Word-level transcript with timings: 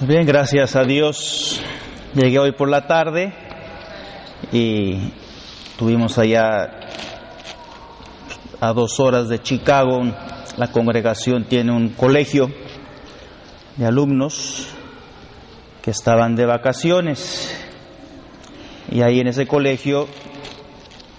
Bien, 0.00 0.24
gracias 0.24 0.76
a 0.76 0.84
Dios. 0.84 1.60
Llegué 2.14 2.38
hoy 2.38 2.52
por 2.52 2.68
la 2.68 2.86
tarde 2.86 3.34
y 4.52 5.12
tuvimos 5.76 6.18
allá 6.18 6.70
a 8.60 8.72
dos 8.72 9.00
horas 9.00 9.28
de 9.28 9.42
Chicago. 9.42 10.02
La 10.56 10.70
congregación 10.70 11.46
tiene 11.46 11.72
un 11.72 11.88
colegio 11.88 12.48
de 13.76 13.86
alumnos 13.86 14.68
que 15.82 15.90
estaban 15.90 16.36
de 16.36 16.46
vacaciones 16.46 17.52
y 18.92 19.02
ahí 19.02 19.18
en 19.18 19.26
ese 19.26 19.48
colegio 19.48 20.06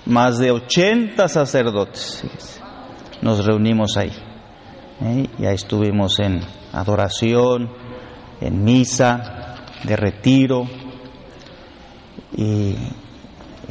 más 0.06 0.38
de 0.38 0.52
80 0.52 1.28
sacerdotes. 1.28 2.24
Nos 3.22 3.46
reunimos 3.46 3.98
ahí 3.98 4.14
¿eh? 5.02 5.28
y 5.38 5.46
ahí 5.46 5.56
estuvimos 5.56 6.18
en 6.20 6.40
adoración, 6.72 7.70
en 8.42 8.64
misa, 8.64 9.56
de 9.84 9.96
retiro 9.96 10.68
y, 12.36 12.76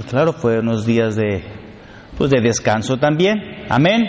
claro, 0.08 0.32
fue 0.32 0.58
unos 0.58 0.84
días 0.84 1.16
de, 1.16 1.44
pues 2.16 2.30
de 2.30 2.40
descanso 2.40 2.96
también, 2.96 3.38
amén, 3.68 4.04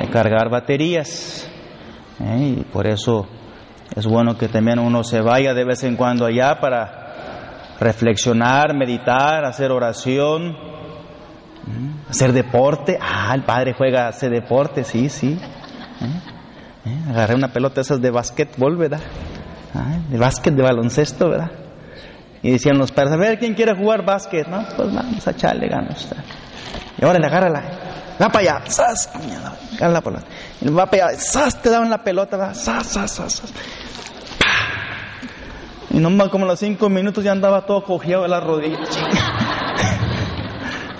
de 0.00 0.08
cargar 0.10 0.48
baterías 0.50 1.50
¿eh? 2.20 2.56
y 2.58 2.64
por 2.64 2.86
eso 2.86 3.26
es 3.94 4.06
bueno 4.06 4.36
que 4.36 4.48
también 4.48 4.78
uno 4.78 5.02
se 5.02 5.20
vaya 5.20 5.54
de 5.54 5.64
vez 5.64 5.82
en 5.84 5.96
cuando 5.96 6.26
allá 6.26 6.60
para 6.60 7.76
reflexionar, 7.80 8.74
meditar, 8.74 9.44
hacer 9.44 9.70
oración, 9.70 10.56
hacer 12.08 12.32
deporte. 12.32 12.98
Ah, 13.00 13.32
el 13.34 13.42
padre 13.44 13.74
juega, 13.76 14.08
hace 14.08 14.28
deporte, 14.28 14.84
sí, 14.84 15.08
sí. 15.08 15.38
¿Eh? 16.00 16.86
¿Eh? 16.86 17.10
Agarré 17.10 17.34
una 17.34 17.48
pelota 17.48 17.80
esas 17.80 18.00
de 18.00 18.10
basquetbol, 18.10 18.76
¿verdad? 18.76 19.00
De 20.08 20.18
básquet, 20.18 20.54
de 20.54 20.62
baloncesto, 20.62 21.28
¿verdad? 21.28 21.50
Y 22.42 22.52
decían 22.52 22.78
los 22.78 22.92
padres, 22.92 23.12
a 23.14 23.16
ver, 23.16 23.38
¿quién 23.38 23.54
quiere 23.54 23.74
jugar 23.74 24.04
básquet? 24.04 24.46
No, 24.46 24.64
pues 24.76 24.94
vamos 24.94 25.26
a 25.26 25.30
echarle 25.30 25.68
ganas. 25.68 26.08
Y 26.98 27.04
ahora 27.04 27.18
le 27.18 27.26
agárrala. 27.26 27.62
Va 28.20 28.28
para 28.28 28.56
allá, 28.56 28.70
¡zas! 28.70 29.10
Agárrala 29.74 30.00
por 30.00 30.12
la... 30.14 30.20
Y 30.60 30.68
va 30.70 30.86
para 30.86 31.08
allá, 31.08 31.18
¡zas! 31.18 31.60
Te 31.60 31.70
daban 31.70 31.90
la 31.90 32.02
pelota, 32.02 32.36
¿verdad? 32.36 32.54
¡zas, 32.54 32.86
zas, 32.86 33.12
zas! 33.12 33.32
zas. 33.40 33.52
Y 35.90 35.98
nomás 35.98 36.28
como 36.28 36.44
a 36.44 36.48
los 36.48 36.58
cinco 36.58 36.88
minutos 36.88 37.24
ya 37.24 37.32
andaba 37.32 37.64
todo 37.64 37.82
cogido 37.82 38.22
de 38.22 38.28
las 38.28 38.42
rodillas. 38.42 38.88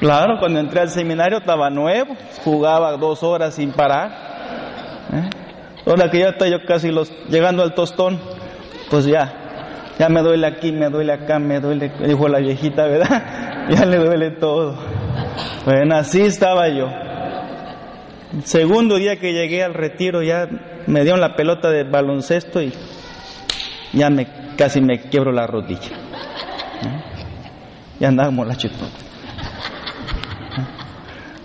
claro, 0.00 0.38
cuando 0.38 0.60
entré 0.60 0.80
al 0.80 0.90
seminario 0.90 1.38
estaba 1.38 1.70
nuevo, 1.70 2.14
jugaba 2.44 2.96
dos 2.96 3.22
horas 3.22 3.54
sin 3.54 3.72
parar. 3.72 4.10
¿Eh? 5.12 5.30
Ahora 5.86 6.10
que 6.10 6.20
ya 6.20 6.28
estoy 6.30 6.50
yo 6.50 6.58
casi 6.66 6.90
los, 6.90 7.12
llegando 7.28 7.62
al 7.62 7.74
tostón, 7.74 8.20
pues 8.90 9.06
ya, 9.06 9.32
ya 9.98 10.08
me 10.08 10.22
duele 10.22 10.46
aquí, 10.46 10.72
me 10.72 10.88
duele 10.88 11.12
acá, 11.12 11.38
me 11.38 11.60
duele, 11.60 11.92
dijo 12.06 12.28
la 12.28 12.38
viejita, 12.38 12.86
¿verdad? 12.86 13.44
Ya 13.68 13.84
le 13.84 13.98
duele 13.98 14.30
todo. 14.30 14.78
Bueno, 15.66 15.96
así 15.96 16.22
estaba 16.22 16.70
yo. 16.70 16.86
Segundo 18.44 18.96
día 18.96 19.16
que 19.16 19.34
llegué 19.34 19.62
al 19.62 19.74
retiro 19.74 20.22
ya 20.22 20.48
me 20.86 21.02
dieron 21.02 21.20
la 21.20 21.36
pelota 21.36 21.68
de 21.68 21.84
baloncesto 21.84 22.62
y 22.62 22.72
ya 23.92 24.08
me 24.08 24.26
casi 24.56 24.80
me 24.80 25.00
quiebro 25.00 25.32
la 25.32 25.46
rodilla. 25.46 25.90
Ya 28.00 28.08
andaba 28.08 28.30
molacho. 28.30 28.68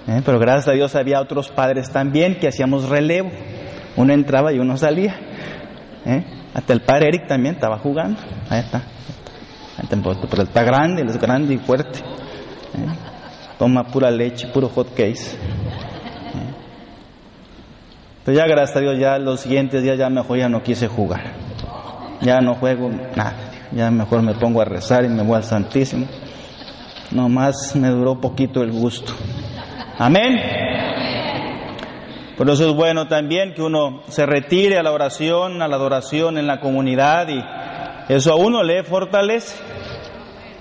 ¿Eh? 0.08 0.22
Pero 0.26 0.40
gracias 0.40 0.68
a 0.68 0.72
Dios 0.72 0.96
había 0.96 1.20
otros 1.20 1.50
padres 1.50 1.92
también 1.92 2.40
que 2.40 2.48
hacíamos 2.48 2.90
relevo. 2.90 3.32
Uno 3.96 4.14
entraba 4.14 4.54
y 4.54 4.60
uno 4.60 4.78
salía. 4.78 5.16
¿Eh? 6.06 6.24
Hasta 6.54 6.74
el 6.74 6.82
padre 6.82 7.08
Eric 7.10 7.28
también 7.28 7.56
estaba 7.56 7.78
jugando. 7.80 8.20
Ahí 8.50 8.60
está. 8.60 8.82
Pero 10.30 10.44
está 10.44 10.64
grande, 10.64 11.02
él 11.02 11.10
es 11.10 11.20
grande 11.20 11.54
y 11.56 11.58
fuerte. 11.58 12.00
¿Eh? 12.00 12.88
Toma 13.58 13.84
pura 13.86 14.12
leche, 14.12 14.48
puro 14.48 14.70
hot 14.70 14.90
case. 14.90 15.36
¿Eh? 15.36 16.54
Pero 18.24 18.38
ya 18.38 18.46
gracias 18.46 18.78
a 18.78 18.80
Dios, 18.82 19.00
ya 19.00 19.18
los 19.18 19.42
siguientes 19.42 19.84
días 19.84 19.98
ya 19.98 20.10
mejor 20.10 20.38
ya 20.38 20.50
no 20.50 20.62
quise 20.62 20.88
jugar. 20.88 21.34
Ya 22.22 22.40
no 22.40 22.56
juego 22.56 22.90
nada. 23.16 23.36
Ya 23.72 23.90
mejor 23.90 24.22
me 24.22 24.36
pongo 24.36 24.62
a 24.62 24.66
rezar 24.66 25.04
y 25.06 25.10
me 25.10 25.24
voy 25.24 25.38
al 25.38 25.44
Santísimo. 25.44 26.08
Nomás 27.12 27.76
me 27.76 27.90
duró 27.90 28.20
poquito 28.20 28.62
el 28.62 28.72
gusto. 28.72 29.14
Amén. 29.98 30.63
Por 32.38 32.50
eso 32.50 32.68
es 32.68 32.76
bueno 32.76 33.08
también 33.08 33.54
que 33.54 33.62
uno 33.62 34.02
se 34.08 34.26
retire 34.26 34.80
a 34.80 34.84
la 34.84 34.92
oración, 34.92 35.62
a 35.62 35.68
la 35.68 35.76
adoración 35.76 36.38
en 36.38 36.48
la 36.48 36.60
comunidad 36.60 37.28
y 37.30 37.44
eso 38.12 38.34
a 38.34 38.36
uno 38.36 38.64
le 38.64 38.84
fortalece, 38.84 39.64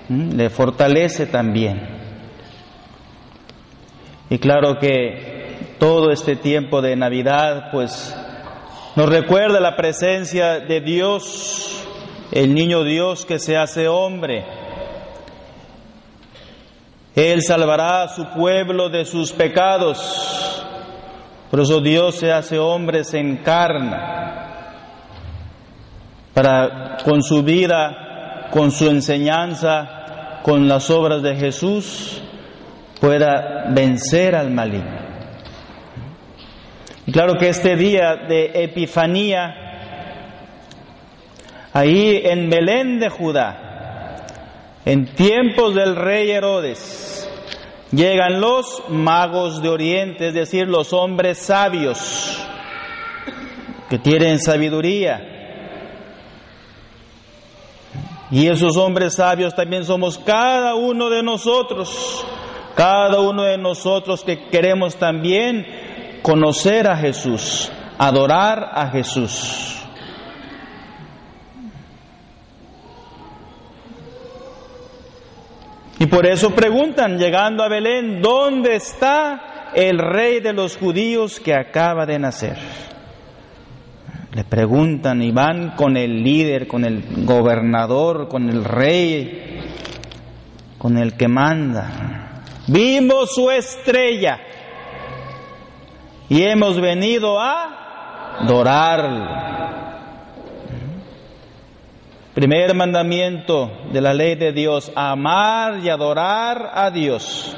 le 0.09 0.49
fortalece 0.49 1.25
también. 1.25 1.81
Y 4.29 4.37
claro 4.37 4.77
que 4.79 5.75
todo 5.79 6.11
este 6.11 6.35
tiempo 6.35 6.81
de 6.81 6.95
Navidad 6.95 7.69
pues 7.71 8.15
nos 8.95 9.09
recuerda 9.09 9.59
la 9.59 9.75
presencia 9.75 10.59
de 10.59 10.79
Dios, 10.79 11.83
el 12.31 12.53
niño 12.53 12.83
Dios 12.83 13.25
que 13.25 13.39
se 13.39 13.57
hace 13.57 13.87
hombre. 13.87 14.45
Él 17.15 17.41
salvará 17.41 18.03
a 18.03 18.09
su 18.09 18.25
pueblo 18.29 18.89
de 18.89 19.05
sus 19.05 19.31
pecados. 19.31 20.42
Por 21.53 21.61
eso 21.61 21.81
Dios 21.81 22.15
se 22.15 22.31
hace 22.31 22.57
hombre, 22.57 23.03
se 23.03 23.19
encarna 23.19 24.49
para 26.33 26.97
con 27.05 27.21
su 27.21 27.43
vida, 27.43 28.47
con 28.49 28.71
su 28.71 28.89
enseñanza, 28.89 30.39
con 30.41 30.67
las 30.67 30.89
obras 30.89 31.21
de 31.21 31.35
Jesús, 31.35 32.23
pueda 32.99 33.65
vencer 33.69 34.35
al 34.35 34.49
maligno. 34.49 34.97
Y 37.05 37.11
claro 37.11 37.35
que 37.35 37.49
este 37.49 37.75
día 37.75 38.15
de 38.15 38.63
Epifanía, 38.63 39.53
ahí 41.71 42.19
en 42.23 42.49
Belén 42.49 42.99
de 42.99 43.09
Judá, 43.09 44.25
en 44.85 45.05
tiempos 45.13 45.75
del 45.75 45.97
rey 45.97 46.31
Herodes, 46.31 47.12
llegan 47.93 48.41
los 48.41 48.83
magos 48.89 49.61
de 49.61 49.69
Oriente, 49.69 50.29
es 50.29 50.33
decir, 50.33 50.67
los 50.67 50.93
hombres 50.93 51.37
sabios 51.37 52.39
que 53.89 53.99
tienen 53.99 54.39
sabiduría. 54.39 55.29
Y 58.31 58.47
esos 58.47 58.77
hombres 58.77 59.15
sabios 59.15 59.53
también 59.53 59.85
somos 59.85 60.17
cada 60.17 60.73
uno 60.73 61.09
de 61.09 61.21
nosotros, 61.21 62.25
cada 62.75 63.19
uno 63.19 63.43
de 63.43 63.59
nosotros 63.59 64.23
que 64.23 64.49
queremos 64.49 64.95
también 64.95 65.67
conocer 66.23 66.87
a 66.87 66.97
Jesús, 66.97 67.71
adorar 67.99 68.71
a 68.73 68.89
Jesús. 68.89 69.82
Y 76.03 76.07
por 76.07 76.25
eso 76.25 76.49
preguntan, 76.49 77.17
llegando 77.17 77.63
a 77.63 77.69
Belén, 77.69 78.21
¿dónde 78.21 78.75
está 78.75 79.71
el 79.73 79.97
rey 79.99 80.41
de 80.41 80.51
los 80.51 80.75
judíos 80.75 81.39
que 81.39 81.53
acaba 81.53 82.05
de 82.05 82.19
nacer? 82.19 82.57
Le 84.33 84.43
preguntan 84.43 85.21
y 85.21 85.31
van 85.31 85.77
con 85.77 85.95
el 85.95 86.21
líder, 86.21 86.67
con 86.67 86.83
el 86.83 87.23
gobernador, 87.23 88.27
con 88.27 88.49
el 88.49 88.65
rey, 88.65 89.61
con 90.77 90.97
el 90.97 91.15
que 91.15 91.29
manda. 91.29 92.41
Vimos 92.67 93.33
su 93.33 93.49
estrella 93.49 94.41
y 96.27 96.43
hemos 96.43 96.81
venido 96.81 97.39
a 97.39 98.41
adorarlo. 98.41 99.92
Primer 102.33 102.73
mandamiento 102.73 103.69
de 103.91 104.01
la 104.01 104.11
ley 104.11 104.33
de 104.33 104.51
Dios, 104.53 104.91
amar 104.95 105.81
y 105.83 105.89
adorar 105.89 106.71
a 106.73 106.89
Dios. 106.89 107.55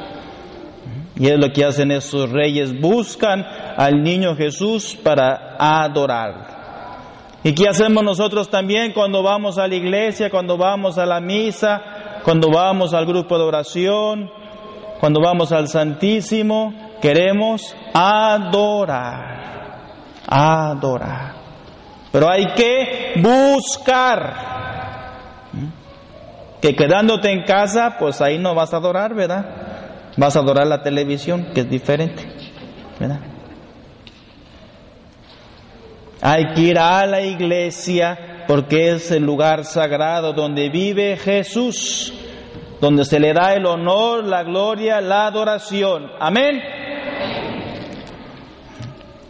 Y 1.15 1.27
es 1.27 1.39
lo 1.39 1.53
que 1.53 1.63
hacen 1.63 1.91
estos 1.91 2.29
reyes, 2.29 2.77
buscan 2.81 3.45
al 3.77 4.03
niño 4.03 4.35
Jesús 4.35 4.97
para 5.01 5.55
adorar. 5.57 6.55
¿Y 7.41 7.53
qué 7.53 7.69
hacemos 7.69 8.03
nosotros 8.03 8.49
también 8.49 8.91
cuando 8.91 9.23
vamos 9.23 9.57
a 9.57 9.65
la 9.65 9.75
iglesia, 9.75 10.29
cuando 10.29 10.57
vamos 10.57 10.97
a 10.97 11.05
la 11.05 11.21
misa, 11.21 12.19
cuando 12.23 12.49
vamos 12.49 12.93
al 12.93 13.05
grupo 13.05 13.37
de 13.37 13.45
oración, 13.45 14.29
cuando 14.99 15.21
vamos 15.21 15.53
al 15.53 15.69
Santísimo? 15.69 16.73
Queremos 17.01 17.73
adorar, 17.93 19.41
adorar. 20.27 21.35
Pero 22.11 22.29
hay 22.29 22.47
que 22.55 23.13
buscar. 23.21 24.54
Que 26.65 26.75
quedándote 26.75 27.31
en 27.31 27.43
casa, 27.43 27.97
pues 27.99 28.21
ahí 28.21 28.39
no 28.39 28.55
vas 28.55 28.73
a 28.73 28.77
adorar, 28.77 29.13
¿verdad? 29.13 29.45
Vas 30.17 30.35
a 30.35 30.39
adorar 30.39 30.65
la 30.65 30.81
televisión, 30.81 31.49
que 31.53 31.59
es 31.59 31.69
diferente, 31.69 32.23
¿verdad? 32.99 33.19
Hay 36.21 36.55
que 36.55 36.61
ir 36.61 36.79
a 36.79 37.05
la 37.05 37.21
iglesia 37.21 38.45
porque 38.47 38.93
es 38.93 39.11
el 39.11 39.21
lugar 39.21 39.63
sagrado 39.63 40.33
donde 40.33 40.71
vive 40.71 41.17
Jesús, 41.17 42.11
donde 42.81 43.05
se 43.05 43.19
le 43.19 43.31
da 43.31 43.53
el 43.53 43.67
honor, 43.67 44.23
la 44.23 44.41
gloria, 44.41 45.01
la 45.01 45.27
adoración. 45.27 46.13
Amén. 46.19 46.63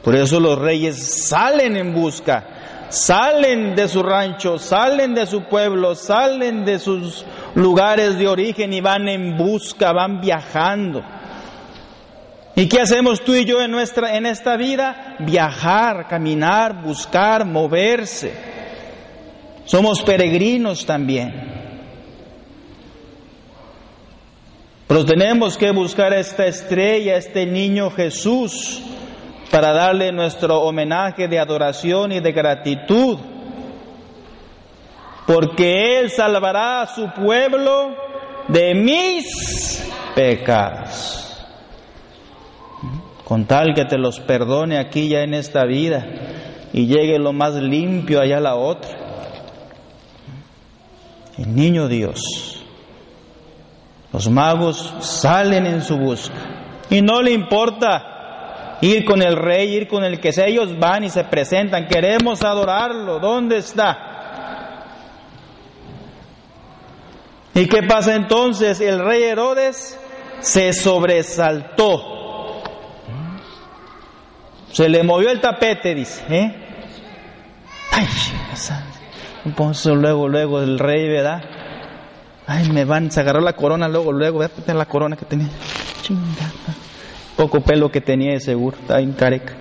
Por 0.02 0.16
eso 0.16 0.40
los 0.40 0.58
reyes 0.58 1.28
salen 1.28 1.76
en 1.76 1.94
busca, 1.94 2.55
salen 2.96 3.76
de 3.76 3.88
su 3.88 4.02
rancho, 4.02 4.58
salen 4.58 5.14
de 5.14 5.26
su 5.26 5.44
pueblo, 5.44 5.96
salen 5.96 6.64
de 6.64 6.80
sus 6.80 7.26
lugares 7.54 8.18
de 8.18 8.28
origen 8.28 8.74
y 8.74 8.82
van 8.82 9.08
en 9.10 9.38
busca, 9.38 9.92
van 9.92 10.22
viajando. 10.22 11.04
¿Y 12.56 12.70
qué 12.70 12.80
hacemos 12.80 13.22
tú 13.22 13.34
y 13.34 13.44
yo 13.44 13.62
en, 13.62 13.72
nuestra, 13.72 14.16
en 14.16 14.26
esta 14.26 14.56
vida? 14.56 15.18
Viajar, 15.20 16.08
caminar, 16.08 16.82
buscar, 16.84 17.46
moverse. 17.46 18.34
Somos 19.66 20.02
peregrinos 20.02 20.86
también. 20.86 21.54
Pero 24.88 25.04
tenemos 25.04 25.58
que 25.58 25.72
buscar 25.72 26.14
esta 26.14 26.46
estrella, 26.46 27.18
este 27.18 27.46
niño 27.46 27.90
Jesús, 27.90 28.82
para 29.56 29.72
darle 29.72 30.12
nuestro 30.12 30.64
homenaje 30.64 31.30
de 31.30 31.40
adoración 31.40 32.12
y 32.12 32.20
de 32.20 32.34
gratitud. 32.34 33.18
Porque 35.26 35.98
Él 35.98 36.12
salvará 36.12 36.82
a 36.82 36.88
su 36.88 37.10
pueblo 37.14 37.96
de 38.50 38.76
mis 38.76 39.90
pecados 40.14 41.42
con 43.24 43.46
tal 43.46 43.74
que 43.74 43.86
te 43.86 43.98
los 43.98 44.20
perdone 44.20 44.78
aquí 44.78 45.08
ya 45.08 45.22
en 45.22 45.34
esta 45.34 45.64
vida 45.64 46.06
y 46.74 46.88
llegue 46.88 47.18
lo 47.18 47.32
más 47.32 47.54
limpio 47.54 48.20
allá 48.20 48.42
la 48.42 48.56
otra. 48.56 48.92
El 51.38 51.56
niño 51.56 51.88
Dios. 51.88 52.62
Los 54.12 54.30
magos 54.30 54.94
salen 55.00 55.66
en 55.66 55.82
su 55.82 55.96
busca 55.96 56.36
y 56.90 57.02
no 57.02 57.22
le 57.22 57.32
importa 57.32 58.15
ir 58.82 59.06
con 59.06 59.22
el 59.22 59.36
rey, 59.36 59.74
ir 59.74 59.88
con 59.88 60.04
el 60.04 60.20
que 60.20 60.32
sea, 60.32 60.48
ellos 60.48 60.78
van 60.78 61.04
y 61.04 61.10
se 61.10 61.24
presentan, 61.24 61.88
queremos 61.88 62.44
adorarlo, 62.44 63.20
¿dónde 63.20 63.58
está? 63.58 64.12
¿Y 67.54 67.68
qué 67.68 67.84
pasa 67.84 68.16
entonces? 68.16 68.82
El 68.82 69.00
rey 69.00 69.24
Herodes 69.24 70.00
se 70.42 70.74
sobresaltó 70.74 72.16
se 74.76 74.90
le 74.90 75.04
movió 75.04 75.32
el 75.32 75.40
tapete, 75.40 75.96
dice. 75.96 76.22
¿eh? 76.30 76.54
Ay, 77.92 78.06
entonces 79.46 79.96
luego, 79.96 80.28
luego 80.28 80.60
el 80.60 80.78
rey, 80.78 81.08
¿verdad? 81.08 81.42
Ay, 82.46 82.68
me 82.68 82.84
van, 82.84 83.10
se 83.10 83.22
agarró 83.22 83.40
la 83.40 83.54
corona 83.54 83.88
luego, 83.88 84.12
luego, 84.12 84.40
¿verdad? 84.40 84.76
la 84.76 84.86
corona 84.86 85.16
que 85.16 85.24
tenía. 85.24 85.48
Chingada. 86.02 86.52
Poco 87.36 87.62
pelo 87.62 87.92
que 87.92 88.02
tenía 88.02 88.34
de 88.34 88.40
seguro, 88.40 88.78
estaba 88.78 89.00
en 89.00 89.14
careca. 89.14 89.54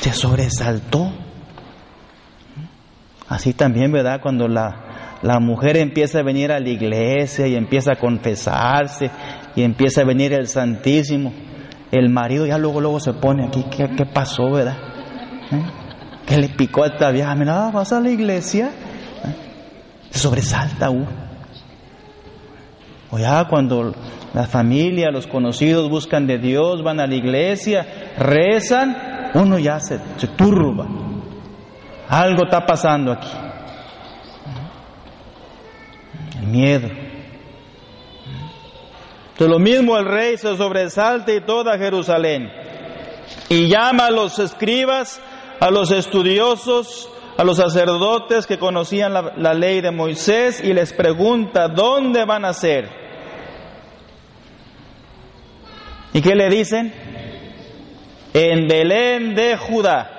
Se 0.00 0.12
sobresaltó. 0.12 1.12
Así 3.28 3.54
también, 3.54 3.90
¿verdad? 3.92 4.20
Cuando 4.20 4.48
la, 4.48 5.18
la 5.22 5.40
mujer 5.40 5.76
empieza 5.76 6.18
a 6.18 6.22
venir 6.22 6.52
a 6.52 6.60
la 6.60 6.68
iglesia 6.68 7.46
y 7.46 7.54
empieza 7.54 7.92
a 7.92 7.96
confesarse 7.96 9.10
y 9.56 9.62
empieza 9.62 10.02
a 10.02 10.04
venir 10.04 10.32
el 10.34 10.48
Santísimo 10.48 11.32
el 11.92 12.08
marido 12.08 12.46
ya 12.46 12.56
luego, 12.56 12.80
luego 12.80 12.98
se 12.98 13.12
pone 13.12 13.46
aquí, 13.46 13.64
¿qué, 13.70 14.06
pasó, 14.06 14.50
verdad? 14.50 14.78
¿Eh? 15.52 15.62
¿Qué 16.26 16.38
le 16.38 16.48
picó 16.48 16.84
a 16.84 16.86
esta 16.86 17.10
vieja? 17.10 17.34
Mira, 17.34 17.70
vas 17.70 17.92
a 17.92 18.00
la 18.00 18.08
iglesia. 18.08 18.68
¿Eh? 18.68 19.34
Se 20.10 20.18
sobresalta 20.18 20.88
uno. 20.88 21.06
O 23.10 23.18
ya 23.18 23.46
cuando 23.46 23.94
la 24.34 24.44
familia, 24.44 25.10
los 25.10 25.26
conocidos 25.26 25.90
buscan 25.90 26.26
de 26.26 26.38
Dios, 26.38 26.82
van 26.82 27.00
a 27.00 27.06
la 27.06 27.14
iglesia, 27.14 28.12
rezan, 28.16 29.30
uno 29.34 29.58
ya 29.58 29.78
se, 29.80 29.98
turba. 30.36 30.86
Algo 32.08 32.44
está 32.44 32.64
pasando 32.66 33.12
aquí. 33.12 33.28
El 36.40 36.48
miedo 36.48 36.88
lo 39.48 39.58
mismo 39.58 39.96
el 39.96 40.06
rey 40.06 40.36
se 40.36 40.56
sobresalta 40.56 41.32
y 41.32 41.40
toda 41.40 41.78
Jerusalén 41.78 42.50
y 43.48 43.68
llama 43.68 44.06
a 44.06 44.10
los 44.10 44.38
escribas, 44.38 45.20
a 45.60 45.70
los 45.70 45.90
estudiosos, 45.90 47.08
a 47.36 47.44
los 47.44 47.56
sacerdotes 47.56 48.46
que 48.46 48.58
conocían 48.58 49.12
la 49.12 49.54
ley 49.54 49.80
de 49.80 49.90
Moisés 49.90 50.62
y 50.62 50.72
les 50.72 50.92
pregunta, 50.92 51.68
¿dónde 51.68 52.24
van 52.24 52.44
a 52.44 52.52
ser? 52.52 53.01
¿Y 56.12 56.20
qué 56.20 56.34
le 56.34 56.48
dicen? 56.48 56.92
En 58.34 58.66
Belén 58.68 59.34
de 59.34 59.56
Judá. 59.56 60.18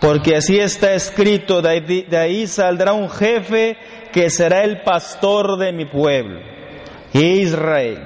Porque 0.00 0.36
así 0.36 0.58
está 0.58 0.94
escrito, 0.94 1.60
de 1.60 2.16
ahí 2.16 2.46
saldrá 2.46 2.94
un 2.94 3.10
jefe 3.10 3.76
que 4.12 4.30
será 4.30 4.64
el 4.64 4.82
pastor 4.82 5.58
de 5.58 5.72
mi 5.72 5.84
pueblo. 5.84 6.40
Israel. 7.12 7.98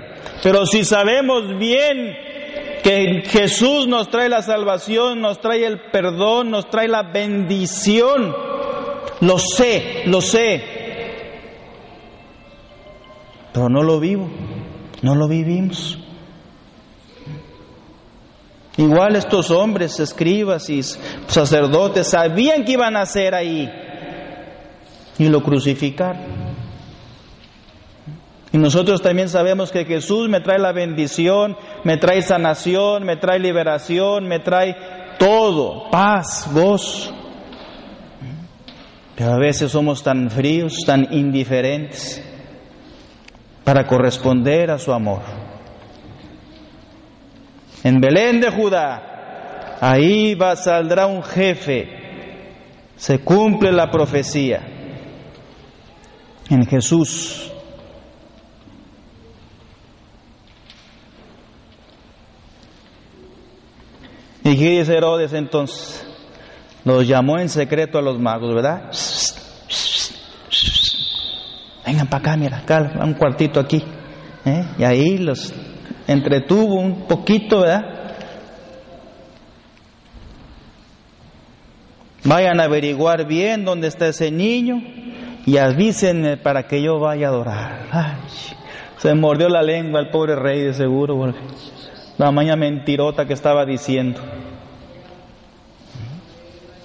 Pero 0.43 0.67
si 0.67 0.85
sabemos 0.85 1.57
bien 1.59 2.17
que 2.83 3.23
Jesús 3.27 3.87
nos 3.87 4.11
trae 4.11 4.29
la 4.29 4.43
salvación, 4.43 5.21
nos 5.21 5.41
trae 5.41 5.65
el 5.65 5.91
perdón, 5.91 6.51
nos 6.51 6.69
trae 6.69 6.89
la 6.89 7.03
bendición, 7.03 8.35
lo 9.21 9.39
sé, 9.39 10.03
lo 10.07 10.21
sé, 10.21 10.63
pero 13.53 13.69
no 13.69 13.83
lo 13.83 14.01
vivo, 14.01 14.29
no 15.03 15.15
lo 15.15 15.29
vivimos. 15.29 15.99
Igual 18.77 19.15
estos 19.15 19.51
hombres, 19.51 20.01
escribas 20.01 20.69
y 20.69 20.83
sacerdotes, 20.83 22.09
sabían 22.09 22.65
que 22.65 22.73
iban 22.73 22.97
a 22.97 23.03
hacer 23.03 23.35
ahí 23.35 23.71
y 25.19 25.29
lo 25.29 25.43
crucificaron. 25.43 26.55
Y 28.53 28.59
nosotros 28.59 29.03
también 29.03 29.29
sabemos 29.29 29.71
que 29.73 29.85
Jesús 29.85 30.29
me 30.29 30.41
trae 30.41 30.59
la 30.59 30.73
bendición, 30.73 31.57
me 31.83 31.97
trae 31.97 32.23
sanación, 32.23 33.05
me 33.05 33.17
trae 33.17 33.39
liberación, 33.39 34.29
me 34.29 34.41
trae 34.41 34.77
todo, 35.19 35.91
paz, 35.91 36.49
gozo. 36.53 37.13
Pero 39.17 39.33
a 39.33 39.39
veces 39.39 39.71
somos 39.71 40.03
tan 40.03 40.31
fríos, 40.31 40.79
tan 40.85 41.13
indiferentes 41.13 42.23
para 43.65 43.87
corresponder 43.87 44.71
a 44.71 44.79
su 44.79 44.93
amor. 44.93 45.44
En 47.85 48.01
Belén 48.01 48.41
de 48.41 48.51
Judá, 48.51 49.77
ahí 49.81 50.35
va, 50.35 50.57
saldrá 50.57 51.07
un 51.07 51.23
jefe, 51.23 51.87
se 52.97 53.21
cumple 53.21 53.71
la 53.71 53.91
profecía. 53.91 54.61
En 56.51 56.67
Jesús 56.67 57.55
¿Y 64.45 64.59
qué 64.59 64.79
dice 64.79 64.95
Herodes 64.95 65.33
entonces? 65.33 66.07
Los 66.85 67.09
llamó 67.09 67.39
en 67.39 67.49
secreto 67.49 67.99
a 67.99 68.03
los 68.03 68.21
magos, 68.21 68.55
¿verdad? 68.55 68.91
Vengan 71.87 72.07
para 72.09 72.21
acá, 72.21 72.37
mira, 72.37 72.59
acá, 72.59 72.93
un 73.03 73.15
cuartito 73.15 73.59
aquí. 73.59 73.83
¿eh? 74.45 74.67
Y 74.79 74.85
ahí 74.85 75.17
los 75.17 75.55
entretuvo 76.07 76.75
un 76.75 77.07
poquito, 77.07 77.61
¿verdad? 77.61 77.95
Vayan 82.25 82.59
a 82.59 82.65
averiguar 82.65 83.27
bien 83.27 83.65
dónde 83.65 83.89
está 83.89 84.09
ese 84.09 84.31
niño 84.31 84.83
y 85.45 85.59
avísenme 85.59 86.39
para 86.39 86.67
que 86.67 86.83
yo 86.83 86.99
vaya 86.99 87.27
a 87.27 87.31
adorar. 87.31 87.87
Ay, 87.93 88.17
se 88.97 89.15
mordió 89.15 89.49
la 89.51 89.63
lengua 89.63 90.01
el 90.01 90.09
pobre 90.09 90.35
rey 90.35 90.63
de 90.63 90.73
seguro. 90.73 91.35
La 92.17 92.31
maña 92.31 92.57
mentirota 92.57 93.27
que 93.27 93.35
estaba 93.35 93.67
diciendo. 93.67 94.21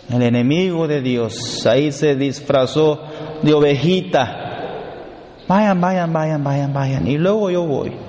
El 0.09 0.23
enemigo 0.23 0.87
de 0.87 1.01
Dios 1.01 1.65
ahí 1.65 1.91
se 1.91 2.15
disfrazó 2.15 3.03
de 3.41 3.53
ovejita. 3.53 4.47
Vayan, 5.47 5.79
vayan, 5.79 6.11
vayan, 6.11 6.43
vayan, 6.43 6.73
vayan. 6.73 7.07
Y 7.07 7.17
luego 7.17 7.49
yo 7.49 7.63
voy. 7.63 8.08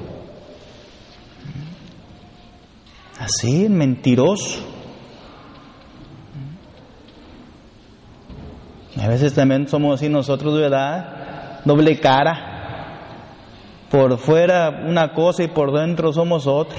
Así, 3.21 3.69
mentiroso. 3.69 4.67
A 9.01 9.09
veces 9.09 9.35
también 9.35 9.69
somos 9.69 10.01
así 10.01 10.09
nosotros, 10.09 10.59
¿verdad? 10.59 11.61
Doble 11.65 12.01
cara. 12.01 12.47
Por 13.91 14.19
fuera 14.19 14.85
una 14.87 15.13
cosa 15.13 15.43
y 15.43 15.49
por 15.49 15.73
dentro 15.73 16.13
somos 16.13 16.47
otra. 16.47 16.79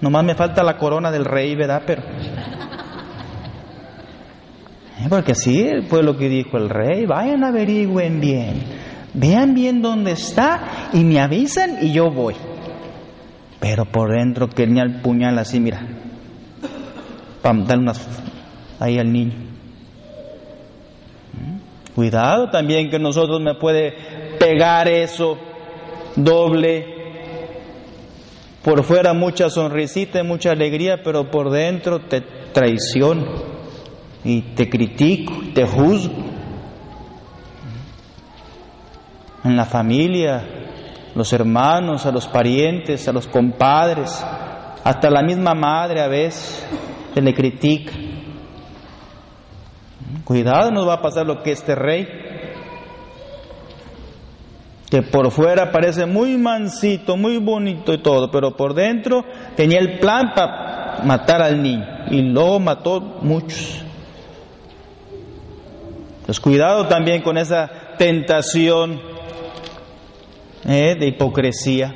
Nomás 0.00 0.24
me 0.24 0.34
falta 0.34 0.62
la 0.62 0.78
corona 0.78 1.10
del 1.10 1.26
rey, 1.26 1.54
¿verdad? 1.54 1.82
Pero 1.86 2.02
Eh, 5.00 5.06
porque 5.08 5.32
así 5.32 5.68
fue 5.88 6.02
lo 6.02 6.16
que 6.16 6.28
dijo 6.28 6.58
el 6.58 6.68
rey, 6.68 7.06
vayan 7.06 7.42
averigüen 7.42 8.20
bien, 8.20 8.62
vean 9.14 9.54
bien 9.54 9.80
dónde 9.80 10.12
está 10.12 10.90
y 10.92 11.04
me 11.04 11.20
avisan 11.20 11.78
y 11.80 11.92
yo 11.92 12.10
voy. 12.10 12.34
Pero 13.60 13.84
por 13.84 14.10
dentro 14.10 14.48
tenía 14.48 14.82
el 14.82 15.00
puñal 15.02 15.38
así, 15.38 15.60
mira, 15.60 15.86
para 17.42 17.58
dar 17.64 17.78
unas 17.78 18.08
ahí 18.80 18.98
al 18.98 19.12
niño. 19.12 19.34
¿Mm? 21.34 21.94
Cuidado 21.94 22.50
también 22.50 22.90
que 22.90 22.98
nosotros 22.98 23.40
me 23.40 23.54
puede 23.54 24.38
pegar 24.38 24.88
eso 24.88 25.36
doble. 26.16 26.98
Por 28.64 28.82
fuera 28.82 29.12
mucha 29.12 29.48
sonrisita 29.48 30.20
y 30.20 30.22
mucha 30.22 30.52
alegría, 30.52 31.02
pero 31.02 31.30
por 31.30 31.50
dentro 31.50 32.00
te 32.00 32.20
traiciono 32.52 33.24
y 34.24 34.42
te 34.54 34.68
critico, 34.68 35.32
te 35.54 35.66
juzgo. 35.66 36.14
En 39.44 39.56
la 39.56 39.64
familia, 39.64 40.59
los 41.14 41.32
hermanos, 41.32 42.06
a 42.06 42.12
los 42.12 42.28
parientes, 42.28 43.08
a 43.08 43.12
los 43.12 43.26
compadres, 43.26 44.24
hasta 44.84 45.10
la 45.10 45.22
misma 45.22 45.54
madre 45.54 46.00
a 46.00 46.08
veces 46.08 46.66
se 47.14 47.20
le 47.20 47.34
critica. 47.34 47.92
Cuidado, 50.24 50.70
nos 50.70 50.86
va 50.86 50.94
a 50.94 51.02
pasar 51.02 51.26
lo 51.26 51.42
que 51.42 51.52
este 51.52 51.74
rey, 51.74 52.06
que 54.88 55.02
por 55.02 55.30
fuera 55.30 55.70
parece 55.70 56.06
muy 56.06 56.36
mansito, 56.36 57.16
muy 57.16 57.38
bonito 57.38 57.92
y 57.92 58.02
todo, 58.02 58.30
pero 58.30 58.56
por 58.56 58.74
dentro 58.74 59.24
tenía 59.56 59.78
el 59.78 59.98
plan 59.98 60.32
para 60.34 61.02
matar 61.04 61.42
al 61.42 61.62
niño 61.62 61.84
y 62.10 62.22
luego 62.22 62.58
mató 62.60 63.00
muchos. 63.00 63.84
Entonces 66.20 66.40
cuidado 66.40 66.86
también 66.86 67.22
con 67.22 67.38
esa 67.38 67.68
tentación 67.98 69.09
eh, 70.64 70.96
de 70.98 71.06
hipocresía. 71.08 71.94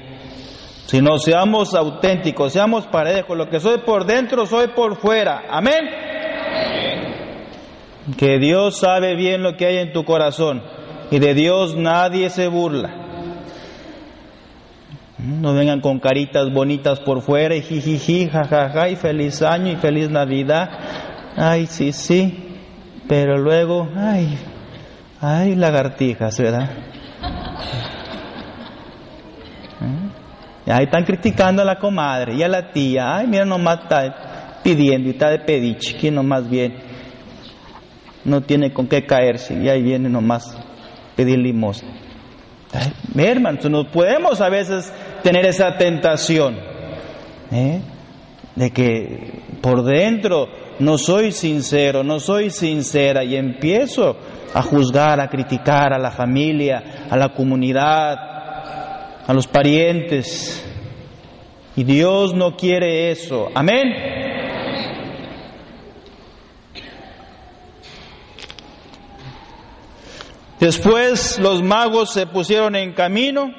Si 0.87 1.01
no 1.01 1.19
seamos 1.19 1.75
auténticos, 1.75 2.53
seamos 2.53 2.87
parejos, 2.87 3.37
lo 3.37 3.49
que 3.49 3.61
soy 3.61 3.79
por 3.79 4.05
dentro, 4.07 4.47
soy 4.47 4.69
por 4.69 4.97
fuera. 4.97 5.43
Amén. 5.49 5.89
Que 8.19 8.39
Dios 8.39 8.79
sabe 8.79 9.17
bien 9.17 9.43
lo 9.43 9.57
que 9.57 9.67
hay 9.67 9.79
en 9.79 9.93
tu 9.93 10.05
corazón 10.05 10.63
y 11.11 11.19
de 11.19 11.35
Dios 11.35 11.77
nadie 11.77 12.29
se 12.29 12.49
burla. 12.49 13.05
No 15.19 15.55
vengan 15.55 15.81
con 15.81 16.01
caritas 16.01 16.53
bonitas 16.53 17.01
por 17.01 17.23
fuera 17.23 17.55
y 17.57 17.63
jijiji, 17.63 18.29
jajaja, 18.29 18.91
y 18.91 18.97
feliz 18.97 19.41
año 19.41 19.73
y 19.73 19.77
feliz 19.77 20.11
Navidad. 20.11 20.69
Ay, 21.37 21.67
sí, 21.67 21.93
sí, 21.93 22.59
pero 23.09 23.39
luego, 23.39 23.89
ay, 23.97 24.39
ay, 25.21 25.55
lagartijas, 25.55 26.39
¿verdad? 26.39 26.94
Ahí 30.75 30.87
están 30.87 31.05
criticando 31.05 31.63
a 31.63 31.65
la 31.65 31.79
comadre 31.79 32.35
y 32.35 32.43
a 32.43 32.49
la 32.49 32.73
tía. 32.73 33.17
Ay, 33.17 33.27
mira, 33.29 33.45
nomás 33.45 33.83
está 33.83 34.61
pidiendo 34.63 35.09
y 35.09 35.13
está 35.13 35.31
de 35.31 35.39
pediche, 35.39 35.97
que 35.97 36.11
nomás 36.11 36.49
viene 36.49 36.95
no 38.25 38.41
tiene 38.43 38.73
con 38.73 38.87
qué 38.87 39.05
caerse 39.05 39.55
y 39.55 39.69
ahí 39.69 39.83
viene 39.83 40.09
nomás 40.09 40.57
pedir 41.15 41.39
limosna. 41.39 41.91
Hermanos, 43.15 43.71
nos 43.71 43.87
podemos 43.89 44.41
a 44.41 44.49
veces 44.49 44.93
tener 45.23 45.47
esa 45.47 45.77
tentación 45.77 46.57
¿eh? 47.53 47.81
de 48.57 48.71
que 48.71 49.43
por 49.61 49.85
dentro 49.85 50.49
no 50.81 50.99
soy 50.99 51.31
sincero, 51.31 52.03
no 52.03 52.19
soy 52.19 52.51
sincera 52.51 53.23
y 53.23 53.37
empiezo 53.37 54.17
a 54.53 54.63
juzgar, 54.63 55.21
a 55.21 55.29
criticar 55.29 55.93
a 55.93 55.99
la 55.99 56.11
familia, 56.11 57.07
a 57.09 57.17
la 57.17 57.33
comunidad, 57.33 58.34
a 59.27 59.33
los 59.33 59.47
parientes. 59.47 60.65
Y 61.77 61.85
Dios 61.85 62.35
no 62.35 62.57
quiere 62.57 63.11
eso. 63.11 63.51
Amén. 63.55 64.15
Después 70.61 71.39
los 71.41 71.63
magos 71.63 72.13
se 72.13 72.27
pusieron 72.27 72.75
en 72.77 72.95
camino 72.95 73.53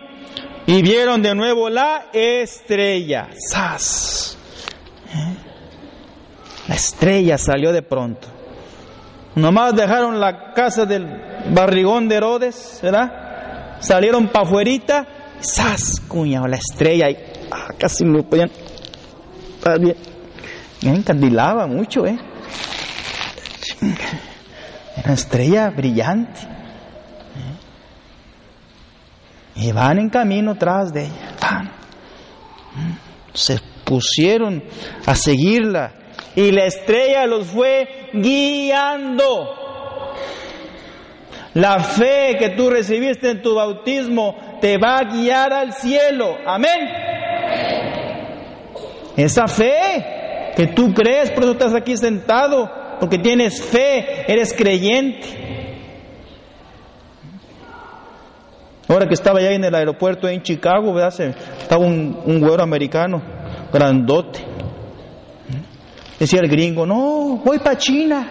y 0.65 0.81
vieron 0.81 1.21
de 1.21 1.35
nuevo 1.35 1.69
la 1.69 2.07
estrella. 2.11 3.29
¡Sas! 3.37 4.37
¿Eh? 5.13 5.35
La 6.67 6.75
estrella 6.75 7.37
salió 7.37 7.71
de 7.71 7.83
pronto. 7.83 8.27
Nomás 9.35 9.75
dejaron 9.75 10.19
la 10.19 10.53
casa 10.53 10.85
del 10.85 11.05
barrigón 11.51 12.07
de 12.07 12.15
Herodes, 12.15 12.79
¿verdad? 12.81 13.77
Salieron 13.81 14.29
para 14.29 14.45
afuerita, 14.45 15.05
¡sas! 15.45 16.01
Cuñado, 16.07 16.47
la 16.47 16.57
estrella, 16.57 17.09
y, 17.09 17.17
ah, 17.51 17.73
casi 17.77 18.05
me 18.05 18.23
podían. 18.23 18.51
bien. 19.79 19.95
Me 20.81 20.91
encandilaba 20.91 21.65
mucho, 21.67 22.05
¿eh? 22.05 22.17
Era 24.97 25.13
estrella 25.13 25.69
brillante. 25.69 26.41
Y 29.55 29.71
van 29.71 29.99
en 29.99 30.09
camino 30.09 30.55
tras 30.55 30.91
de 30.93 31.05
ella. 31.05 31.71
Se 33.33 33.59
pusieron 33.83 34.63
a 35.05 35.15
seguirla 35.15 35.93
y 36.35 36.51
la 36.51 36.65
estrella 36.65 37.25
los 37.25 37.47
fue 37.47 38.09
guiando. 38.13 39.65
La 41.53 41.79
fe 41.79 42.35
que 42.37 42.49
tú 42.49 42.69
recibiste 42.69 43.31
en 43.31 43.41
tu 43.41 43.55
bautismo 43.55 44.35
te 44.59 44.77
va 44.77 44.97
a 44.97 45.03
guiar 45.03 45.53
al 45.53 45.73
cielo. 45.73 46.37
Amén. 46.45 46.89
Esa 49.17 49.47
fe 49.47 50.53
que 50.55 50.67
tú 50.67 50.93
crees, 50.93 51.31
por 51.31 51.43
eso 51.43 51.53
estás 51.53 51.73
aquí 51.73 51.95
sentado, 51.97 52.69
porque 52.99 53.17
tienes 53.17 53.61
fe, 53.61 54.31
eres 54.31 54.53
creyente. 54.53 55.43
Ahora 58.87 59.07
que 59.07 59.15
estaba 59.15 59.41
ya 59.41 59.51
en 59.51 59.63
el 59.63 59.73
aeropuerto 59.73 60.27
en 60.27 60.41
Chicago, 60.43 60.93
¿verdad? 60.93 61.19
estaba 61.59 61.83
un, 61.83 62.21
un 62.25 62.39
güero 62.39 62.61
americano, 62.61 63.21
grandote. 63.73 64.39
Decía 66.19 66.39
el 66.41 66.49
gringo, 66.49 66.85
no, 66.85 67.41
voy 67.43 67.59
para 67.59 67.77
China. 67.77 68.27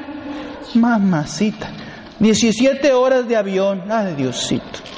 Mamacita. 0.75 1.71
17 2.19 2.93
horas 2.93 3.29
de 3.29 3.37
avión. 3.37 3.85
Ay, 3.91 4.15
Diosito. 4.15 4.94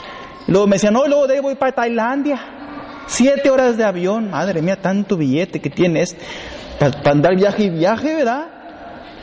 Luego 0.46 0.66
me 0.66 0.76
decía, 0.76 0.90
no, 0.90 1.06
luego 1.06 1.26
de 1.26 1.34
ahí 1.34 1.40
voy 1.40 1.54
para 1.54 1.72
Tailandia. 1.72 2.38
Siete 3.06 3.50
horas 3.50 3.76
de 3.76 3.84
avión. 3.84 4.30
Madre 4.30 4.62
mía, 4.62 4.80
tanto 4.80 5.16
billete 5.16 5.60
que 5.60 5.70
tienes 5.70 6.16
para, 6.78 6.92
para 6.92 7.12
andar 7.12 7.36
viaje 7.36 7.64
y 7.64 7.70
viaje, 7.70 8.16
¿verdad? 8.16 8.46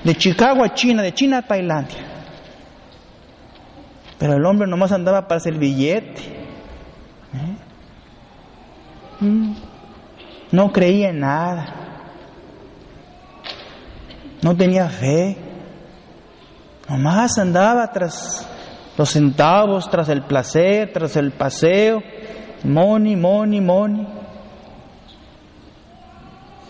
De 0.03 0.15
Chicago 0.15 0.63
a 0.63 0.73
China, 0.73 1.01
de 1.01 1.13
China 1.13 1.39
a 1.39 1.41
Tailandia. 1.43 2.13
Pero 4.17 4.35
el 4.35 4.45
hombre 4.45 4.67
nomás 4.67 4.91
andaba 4.91 5.27
para 5.27 5.37
hacer 5.37 5.57
billete. 5.57 6.21
¿eh? 7.33 7.57
Mm. 9.19 9.53
No 10.51 10.71
creía 10.71 11.09
en 11.09 11.19
nada. 11.19 11.73
No 14.41 14.55
tenía 14.55 14.87
fe. 14.87 15.37
Nomás 16.87 17.37
andaba 17.37 17.91
tras 17.91 18.47
los 18.97 19.09
centavos, 19.09 19.89
tras 19.89 20.09
el 20.09 20.23
placer, 20.23 20.91
tras 20.93 21.15
el 21.15 21.31
paseo. 21.31 22.01
Money, 22.63 23.15
money, 23.15 23.61
money. 23.61 24.07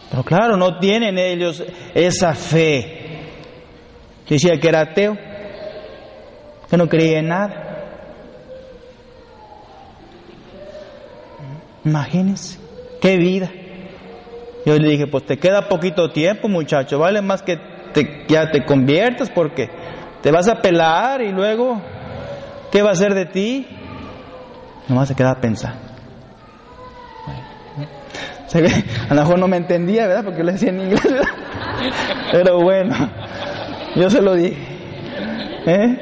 Pero 0.10 0.24
claro, 0.24 0.58
no 0.58 0.80
tienen 0.80 1.18
ellos 1.18 1.63
esa 1.94 2.34
fe. 2.34 3.03
Decía 4.27 4.60
que 4.60 4.70
era 4.70 4.82
ateo 4.82 5.18
que 6.70 6.77
no 6.77 6.88
creía 6.88 7.20
en 7.20 7.27
nada. 7.27 7.63
Imagínense, 11.86 12.60
qué 13.01 13.18
vida. 13.18 13.51
Yo 14.65 14.75
le 14.77 14.89
dije, 14.89 15.08
pues 15.08 15.25
te 15.25 15.38
queda 15.38 15.68
poquito 15.68 16.10
tiempo, 16.12 16.48
muchacho, 16.48 16.98
vale 16.98 17.22
más 17.22 17.44
que 17.44 17.58
te, 17.94 18.25
ya 18.27 18.50
te 18.50 18.65
conviertas 18.65 19.30
porque 19.30 19.70
te 20.22 20.32
vas 20.32 20.48
a 20.48 20.62
pelar 20.62 21.22
y 21.22 21.32
luego, 21.32 21.82
¿qué 22.74 22.82
va 22.82 22.92
a 22.92 22.96
ser 22.96 23.13
de 23.13 23.27
ti? 23.27 23.68
Nomás 24.89 25.08
se 25.08 25.15
queda 25.15 25.32
a 25.32 25.39
pensar. 25.39 25.75
A 29.10 29.13
lo 29.13 29.22
mejor 29.22 29.39
no 29.39 29.48
me 29.48 29.58
entendía, 29.58 30.08
¿verdad? 30.08 30.25
Porque 30.25 30.44
le 30.44 30.53
decía 30.53 30.70
en 30.70 30.82
inglés, 30.82 31.01
Pero 32.32 32.62
bueno, 32.62 32.96
yo 33.96 34.10
se 34.10 34.22
lo 34.22 34.34
dije. 34.34 34.58
¿Eh? 35.65 35.98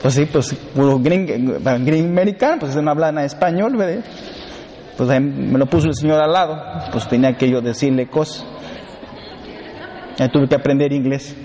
Pues 0.00 0.14
sí, 0.14 0.26
pues 0.26 0.54
puro 0.74 0.98
green, 1.00 2.08
americano, 2.10 2.58
pues 2.60 2.76
no 2.76 2.90
hablan 2.90 3.18
español, 3.18 3.76
¿verdad? 3.76 4.04
Pues 4.96 5.20
me 5.20 5.58
lo 5.58 5.66
puso 5.66 5.88
el 5.88 5.94
Señor 5.94 6.22
al 6.22 6.32
lado, 6.32 6.56
pues 6.92 7.08
tenía 7.08 7.36
que 7.36 7.50
yo 7.50 7.60
decirle 7.60 8.06
cosas. 8.06 8.46
Ya 10.16 10.28
tuve 10.28 10.48
que 10.48 10.54
aprender 10.54 10.92
inglés. 10.92 11.36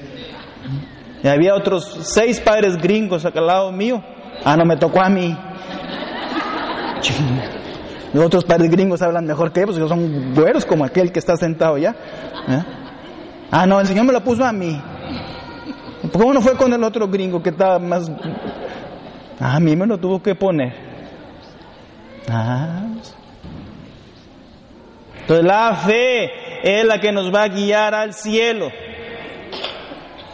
Y 1.24 1.28
había 1.28 1.56
otros 1.56 2.00
seis 2.04 2.40
padres 2.40 2.78
gringos 2.78 3.26
acá 3.26 3.40
al 3.40 3.48
lado 3.48 3.72
mío. 3.72 4.02
Ah, 4.44 4.58
no 4.58 4.66
me 4.66 4.78
tocó 4.78 5.02
a 5.02 5.10
mí. 5.10 5.38
Los 8.14 8.26
otros 8.26 8.44
padres 8.44 8.70
gringos 8.70 9.02
hablan 9.02 9.26
mejor 9.26 9.52
que 9.52 9.62
ellos, 9.62 9.78
porque 9.78 9.90
son 9.90 10.34
güeros 10.36 10.66
como 10.66 10.84
aquel 10.84 11.12
que 11.12 11.20
está 11.20 11.38
sentado 11.38 11.78
ya. 11.78 11.92
¿Eh? 12.48 12.64
Ah, 13.52 13.66
no, 13.66 13.80
el 13.80 13.88
Señor 13.88 14.06
me 14.06 14.14
lo 14.14 14.24
puso 14.24 14.44
a 14.44 14.52
mí. 14.52 14.82
¿Por 16.12 16.26
qué 16.26 16.34
no 16.34 16.42
fue 16.42 16.56
con 16.56 16.74
el 16.74 16.84
otro 16.84 17.08
gringo 17.08 17.42
que 17.42 17.50
estaba 17.50 17.80
más... 17.80 18.12
Ah, 19.40 19.56
a 19.56 19.60
mí 19.60 19.76
me 19.76 19.86
lo 19.86 19.98
tuvo 19.98 20.22
que 20.22 20.36
poner. 20.36 20.74
Ah. 22.30 22.84
Entonces 25.22 25.46
la 25.46 25.76
fe 25.76 26.32
es 26.64 26.86
la 26.86 27.00
que 27.00 27.12
nos 27.12 27.34
va 27.34 27.44
a 27.44 27.48
guiar 27.48 27.94
al 27.94 28.14
cielo. 28.14 28.70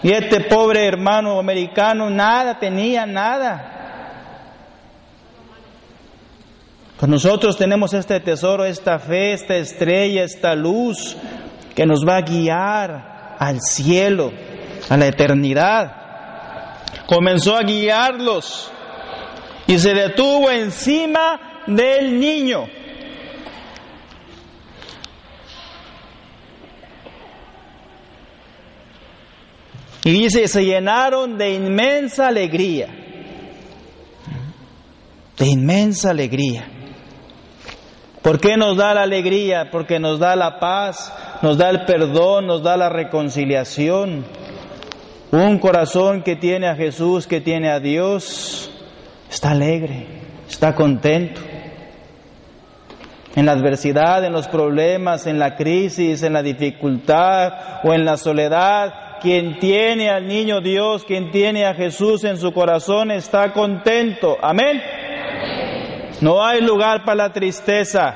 Y 0.01 0.11
este 0.11 0.41
pobre 0.41 0.85
hermano 0.85 1.39
americano 1.39 2.09
nada 2.09 2.57
tenía, 2.59 3.05
nada. 3.05 3.76
Nosotros 7.05 7.55
tenemos 7.57 7.93
este 7.93 8.19
tesoro, 8.19 8.65
esta 8.65 8.97
fe, 8.97 9.33
esta 9.33 9.55
estrella, 9.55 10.23
esta 10.23 10.55
luz 10.55 11.15
que 11.75 11.85
nos 11.85 12.03
va 12.03 12.17
a 12.17 12.21
guiar 12.21 13.35
al 13.37 13.61
cielo, 13.61 14.31
a 14.89 14.97
la 14.97 15.05
eternidad. 15.05 15.91
Comenzó 17.05 17.55
a 17.55 17.61
guiarlos 17.61 18.71
y 19.67 19.77
se 19.77 19.93
detuvo 19.93 20.49
encima 20.49 21.63
del 21.67 22.19
niño. 22.19 22.65
Y 30.03 30.11
dice, 30.11 30.47
se 30.47 30.65
llenaron 30.65 31.37
de 31.37 31.53
inmensa 31.53 32.27
alegría, 32.27 32.87
de 35.37 35.45
inmensa 35.45 36.09
alegría. 36.09 36.76
¿Por 38.27 38.41
qué 38.41 38.57
nos 38.57 38.75
da 38.75 38.93
la 38.93 39.03
alegría? 39.03 39.69
Porque 39.71 39.99
nos 40.01 40.19
da 40.19 40.35
la 40.35 40.59
paz, 40.59 41.13
nos 41.41 41.57
da 41.57 41.69
el 41.69 41.85
perdón, 41.85 42.45
nos 42.45 42.61
da 42.61 42.75
la 42.75 42.89
reconciliación. 42.89 44.25
Un 45.31 45.59
corazón 45.59 46.23
que 46.23 46.35
tiene 46.35 46.67
a 46.67 46.75
Jesús, 46.75 47.25
que 47.25 47.39
tiene 47.39 47.69
a 47.69 47.79
Dios, 47.79 48.69
está 49.31 49.51
alegre, 49.51 50.07
está 50.45 50.75
contento. 50.75 51.39
En 53.33 53.45
la 53.45 53.53
adversidad, 53.53 54.25
en 54.25 54.33
los 54.33 54.49
problemas, 54.49 55.25
en 55.25 55.39
la 55.39 55.55
crisis, 55.55 56.21
en 56.21 56.33
la 56.33 56.43
dificultad 56.43 57.53
o 57.85 57.93
en 57.93 58.03
la 58.03 58.17
soledad, 58.17 59.19
quien 59.21 59.57
tiene 59.57 60.09
al 60.09 60.27
niño 60.27 60.59
Dios, 60.59 61.05
quien 61.05 61.31
tiene 61.31 61.65
a 61.65 61.75
Jesús 61.75 62.25
en 62.25 62.35
su 62.35 62.51
corazón, 62.51 63.09
está 63.09 63.53
contento. 63.53 64.35
Amén. 64.41 64.81
No 66.21 66.43
hay 66.43 66.61
lugar 66.61 67.03
para 67.05 67.27
la 67.27 67.33
tristeza, 67.33 68.15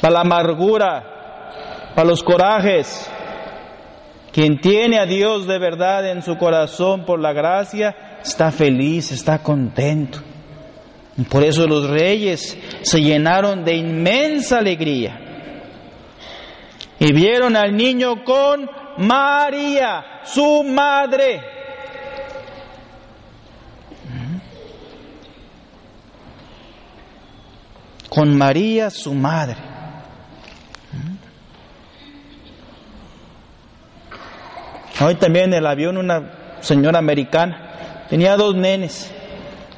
para 0.00 0.14
la 0.14 0.20
amargura, 0.20 1.90
para 1.94 2.08
los 2.08 2.22
corajes. 2.22 3.10
Quien 4.32 4.60
tiene 4.60 4.98
a 4.98 5.06
Dios 5.06 5.46
de 5.46 5.58
verdad 5.58 6.08
en 6.10 6.22
su 6.22 6.36
corazón 6.36 7.04
por 7.04 7.20
la 7.20 7.32
gracia, 7.32 8.18
está 8.22 8.50
feliz, 8.50 9.10
está 9.12 9.42
contento. 9.42 10.20
por 11.28 11.44
eso 11.44 11.66
los 11.66 11.90
reyes 11.90 12.56
se 12.82 13.00
llenaron 13.00 13.64
de 13.64 13.74
inmensa 13.74 14.58
alegría. 14.58 15.18
Y 16.98 17.12
vieron 17.12 17.56
al 17.56 17.76
niño 17.76 18.24
con 18.24 18.70
María, 18.98 20.20
su 20.24 20.62
madre. 20.62 21.49
Con 28.10 28.36
María 28.36 28.90
su 28.90 29.14
madre. 29.14 29.56
Hoy 35.00 35.14
también 35.14 35.46
en 35.46 35.54
el 35.54 35.66
avión 35.66 35.96
una 35.96 36.58
señora 36.60 36.98
americana 36.98 38.04
tenía 38.10 38.36
dos 38.36 38.54
nenes, 38.54 39.10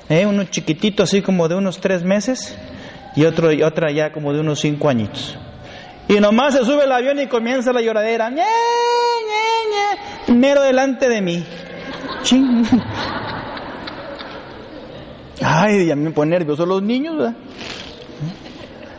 ¿eh? 0.08 0.26
uno 0.26 0.42
chiquitito 0.44 1.04
así 1.04 1.22
como 1.22 1.46
de 1.46 1.54
unos 1.54 1.78
tres 1.78 2.02
meses 2.02 2.58
y 3.14 3.24
otro 3.24 3.52
y 3.52 3.62
otra 3.62 3.92
ya 3.92 4.10
como 4.10 4.32
de 4.32 4.40
unos 4.40 4.58
cinco 4.58 4.88
añitos. 4.88 5.38
Y 6.08 6.14
nomás 6.14 6.54
se 6.54 6.64
sube 6.64 6.84
el 6.84 6.92
avión 6.92 7.20
y 7.20 7.28
comienza 7.28 7.72
la 7.72 7.82
lloradera, 7.82 8.30
ñe, 8.30 8.42
ñe, 10.26 10.34
mero 10.34 10.62
delante 10.62 11.08
de 11.08 11.20
mí. 11.20 11.44
Ay, 15.44 15.86
ya 15.86 15.96
me 15.96 16.10
pone 16.10 16.30
nervioso 16.30 16.66
los 16.66 16.82
niños, 16.82 17.16
¿verdad? 17.16 17.36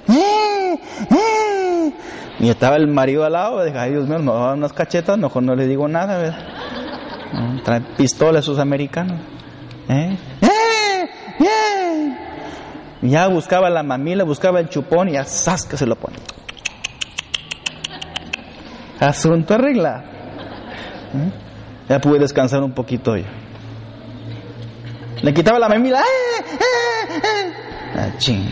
¡Eh! 0.09 0.79
¡Eh! 1.11 1.93
Y 2.39 2.49
estaba 2.49 2.75
el 2.75 2.87
marido 2.87 3.25
al 3.25 3.33
lado, 3.33 3.63
dije, 3.63 3.77
ay 3.77 3.91
Dios 3.91 4.07
mío, 4.07 4.19
no 4.19 4.33
da 4.33 4.53
unas 4.53 4.73
cachetas, 4.73 5.17
mejor 5.17 5.43
no 5.43 5.55
le 5.55 5.67
digo 5.67 5.87
nada, 5.87 6.17
¿verdad? 6.17 7.63
Traen 7.63 7.85
pistolas 7.97 8.43
esos 8.43 8.59
americanos. 8.59 9.19
¿Eh? 9.89 10.17
ya 13.01 13.27
buscaba 13.27 13.69
la 13.69 13.83
mamila, 13.83 14.23
buscaba 14.23 14.59
el 14.59 14.69
chupón 14.69 15.09
y 15.09 15.13
ya 15.13 15.23
que 15.23 15.77
se 15.77 15.85
lo 15.85 15.95
pone. 15.95 16.17
Asunto 18.99 19.55
arreglado. 19.55 20.03
Ya 21.89 21.99
pude 21.99 22.19
descansar 22.19 22.63
un 22.63 22.73
poquito 22.73 23.17
yo. 23.17 23.25
Le 25.21 25.33
quitaba 25.33 25.59
la 25.59 25.69
mamila. 25.69 26.01
Ah, 27.95 28.09
ching. 28.17 28.49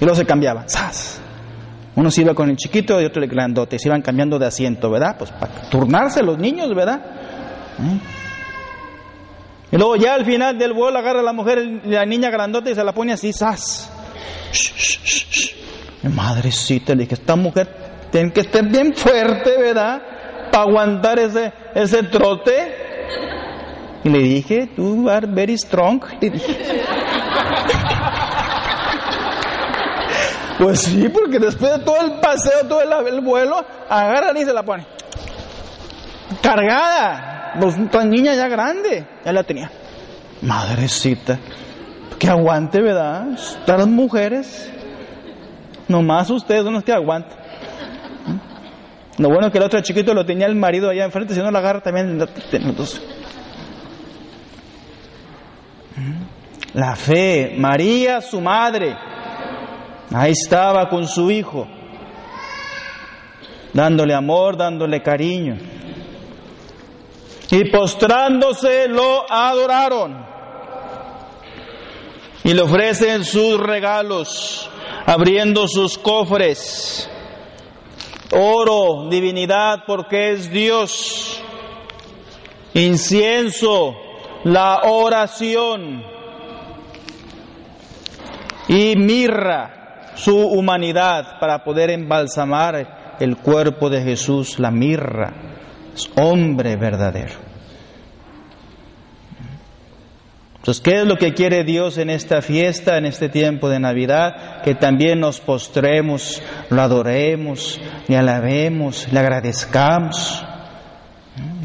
Y 0.00 0.04
luego 0.04 0.14
se 0.14 0.26
cambiaba. 0.26 0.66
Uno 1.94 2.10
se 2.10 2.20
iba 2.20 2.34
con 2.34 2.50
el 2.50 2.56
chiquito 2.56 3.00
y 3.00 3.04
otro 3.06 3.22
el 3.22 3.30
grandote. 3.30 3.78
Se 3.78 3.88
iban 3.88 4.02
cambiando 4.02 4.38
de 4.38 4.46
asiento, 4.46 4.90
¿verdad? 4.90 5.16
Pues 5.18 5.30
para 5.30 5.70
turnarse 5.70 6.22
los 6.22 6.38
niños, 6.38 6.74
¿verdad? 6.74 7.00
¿Eh? 7.78 8.00
Y 9.72 9.76
luego 9.76 9.96
ya 9.96 10.14
al 10.14 10.24
final 10.24 10.58
del 10.58 10.74
vuelo 10.74 10.98
agarra 10.98 11.22
la 11.22 11.32
mujer, 11.32 11.58
la 11.84 12.04
niña 12.04 12.30
grandote 12.30 12.70
y 12.70 12.74
se 12.74 12.84
la 12.84 12.92
pone 12.92 13.12
así, 13.12 13.32
¡zas! 13.32 13.90
Madrecita, 16.02 16.94
le 16.94 17.02
dije, 17.02 17.14
esta 17.14 17.34
mujer 17.34 17.68
tiene 18.12 18.32
que 18.32 18.40
estar 18.40 18.64
bien 18.68 18.94
fuerte, 18.94 19.56
¿verdad? 19.58 20.02
Para 20.52 20.64
aguantar 20.64 21.18
ese, 21.18 22.02
trote. 22.04 22.75
Y 24.06 24.08
le 24.08 24.20
dije, 24.20 24.68
tú 24.76 25.10
are 25.10 25.26
very 25.26 25.58
strong. 25.58 26.00
Pues 30.58 30.80
sí, 30.80 31.08
porque 31.10 31.40
después 31.40 31.72
de 31.72 31.84
todo 31.84 32.00
el 32.02 32.20
paseo, 32.20 32.66
todo 32.68 32.80
el, 32.80 33.20
vuelo, 33.20 33.56
agarran 33.90 34.36
y 34.36 34.44
se 34.44 34.54
la 34.54 34.62
pone. 34.62 34.86
Cargada. 36.40 37.54
Pues 37.60 37.76
una 37.76 38.04
niña 38.04 38.34
ya 38.34 38.48
grande, 38.48 39.06
ya 39.24 39.32
la 39.32 39.42
tenía. 39.42 39.70
Madrecita. 40.40 41.38
Que 42.18 42.28
aguante, 42.28 42.80
¿verdad? 42.80 43.32
Están 43.32 43.78
las 43.78 43.88
mujeres. 43.88 44.72
Nomás 45.88 46.30
ustedes 46.30 46.62
son 46.62 46.74
los 46.74 46.84
que 46.84 46.92
aguantan. 46.92 47.36
Lo 49.18 49.28
bueno 49.28 49.46
es 49.46 49.52
que 49.52 49.58
el 49.58 49.64
otro 49.64 49.80
chiquito 49.80 50.14
lo 50.14 50.24
tenía 50.24 50.46
el 50.46 50.54
marido 50.54 50.90
allá 50.90 51.04
enfrente, 51.04 51.34
si 51.34 51.40
no 51.40 51.50
la 51.50 51.58
agarra 51.58 51.82
también. 51.82 52.18
La 56.76 56.94
fe, 56.94 57.54
María, 57.56 58.20
su 58.20 58.40
madre, 58.40 58.96
Ahí 60.14 60.32
estaba 60.32 60.88
con 60.88 61.08
su 61.08 61.30
hijo, 61.30 61.66
dándole 63.72 64.14
amor, 64.14 64.56
dándole 64.56 65.02
cariño. 65.02 65.56
Y 67.50 67.70
postrándose 67.70 68.88
lo 68.88 69.30
adoraron. 69.30 70.24
Y 72.44 72.54
le 72.54 72.62
ofrecen 72.62 73.24
sus 73.24 73.58
regalos, 73.58 74.70
abriendo 75.06 75.66
sus 75.66 75.98
cofres. 75.98 77.10
Oro, 78.32 79.08
divinidad, 79.08 79.84
porque 79.86 80.32
es 80.32 80.50
Dios. 80.50 81.42
Incienso, 82.74 83.96
la 84.44 84.82
oración. 84.84 86.15
Y 88.68 88.96
mirra, 88.96 90.12
su 90.16 90.36
humanidad 90.36 91.38
para 91.38 91.62
poder 91.62 91.90
embalsamar 91.90 93.16
el 93.20 93.36
cuerpo 93.36 93.88
de 93.90 94.02
Jesús, 94.02 94.58
la 94.58 94.70
mirra, 94.70 95.32
hombre 96.16 96.76
verdadero. 96.76 97.46
Entonces, 100.66 100.82
¿qué 100.82 101.02
es 101.02 101.06
lo 101.06 101.16
que 101.16 101.32
quiere 101.32 101.62
Dios 101.62 101.96
en 101.96 102.10
esta 102.10 102.42
fiesta, 102.42 102.98
en 102.98 103.06
este 103.06 103.28
tiempo 103.28 103.68
de 103.68 103.78
Navidad? 103.78 104.62
Que 104.64 104.74
también 104.74 105.20
nos 105.20 105.38
postremos, 105.38 106.42
lo 106.70 106.82
adoremos, 106.82 107.80
le 108.08 108.16
alabemos, 108.16 109.06
le 109.12 109.20
agradezcamos, 109.20 110.44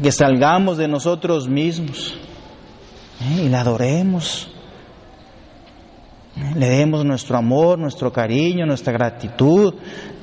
que 0.00 0.12
salgamos 0.12 0.78
de 0.78 0.86
nosotros 0.86 1.48
mismos 1.48 2.16
y 3.40 3.48
le 3.48 3.56
adoremos. 3.56 4.51
Le 6.34 6.66
demos 6.66 7.04
nuestro 7.04 7.36
amor, 7.36 7.78
nuestro 7.78 8.10
cariño, 8.10 8.64
nuestra 8.64 8.92
gratitud, 8.92 9.74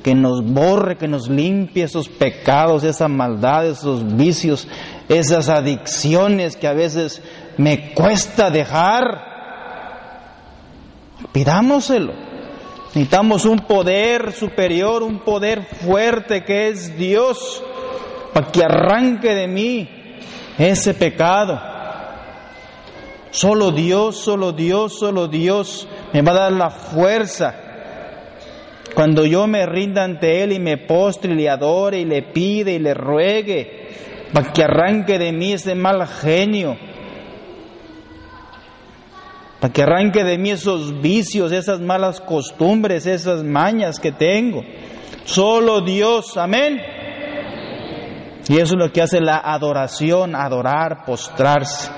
que 0.02 0.14
nos 0.14 0.44
borre, 0.44 0.96
que 0.96 1.06
nos 1.06 1.28
limpie 1.28 1.84
esos 1.84 2.08
pecados, 2.08 2.82
esa 2.82 3.06
maldad, 3.06 3.66
esos 3.66 4.16
vicios, 4.16 4.66
esas 5.08 5.48
adicciones 5.48 6.56
que 6.56 6.66
a 6.66 6.72
veces 6.72 7.22
me 7.58 7.92
cuesta 7.94 8.50
dejar. 8.50 9.30
Pidámoselo. 11.32 12.12
Necesitamos 12.86 13.44
un 13.44 13.60
poder 13.60 14.32
superior, 14.32 15.04
un 15.04 15.20
poder 15.20 15.62
fuerte 15.62 16.42
que 16.42 16.68
es 16.68 16.96
Dios, 16.98 17.62
para 18.32 18.50
que 18.50 18.64
arranque 18.64 19.32
de 19.32 19.46
mí 19.46 19.88
ese 20.58 20.92
pecado. 20.92 21.69
Solo 23.30 23.70
Dios, 23.70 24.16
solo 24.16 24.52
Dios, 24.52 24.98
solo 24.98 25.28
Dios 25.28 25.86
me 26.12 26.22
va 26.22 26.32
a 26.32 26.34
dar 26.34 26.52
la 26.52 26.70
fuerza. 26.70 27.54
Cuando 28.94 29.24
yo 29.24 29.46
me 29.46 29.66
rinda 29.66 30.02
ante 30.02 30.42
Él 30.42 30.52
y 30.52 30.58
me 30.58 30.76
postre 30.76 31.32
y 31.32 31.36
le 31.36 31.48
adore 31.48 32.00
y 32.00 32.04
le 32.04 32.22
pide 32.22 32.72
y 32.72 32.78
le 32.80 32.92
ruegue, 32.92 33.88
para 34.32 34.52
que 34.52 34.64
arranque 34.64 35.18
de 35.18 35.32
mí 35.32 35.52
ese 35.52 35.74
mal 35.74 36.06
genio, 36.06 36.76
para 39.60 39.72
que 39.72 39.82
arranque 39.82 40.24
de 40.24 40.38
mí 40.38 40.50
esos 40.50 41.00
vicios, 41.00 41.52
esas 41.52 41.80
malas 41.80 42.20
costumbres, 42.20 43.06
esas 43.06 43.44
mañas 43.44 44.00
que 44.00 44.10
tengo. 44.10 44.62
Solo 45.24 45.82
Dios, 45.82 46.36
amén. 46.36 46.80
Y 48.48 48.54
eso 48.54 48.74
es 48.74 48.78
lo 48.78 48.90
que 48.90 49.02
hace 49.02 49.20
la 49.20 49.36
adoración, 49.36 50.34
adorar, 50.34 51.04
postrarse. 51.04 51.90